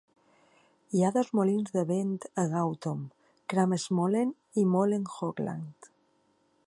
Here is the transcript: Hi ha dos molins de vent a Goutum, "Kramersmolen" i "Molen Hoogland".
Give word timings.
Hi 0.93 1.01
ha 1.07 1.11
dos 1.17 1.27
molins 1.39 1.75
de 1.75 1.83
vent 1.91 2.15
a 2.43 2.45
Goutum, 2.53 3.03
"Kramersmolen" 3.53 4.33
i 4.63 4.65
"Molen 4.73 5.05
Hoogland". 5.19 5.93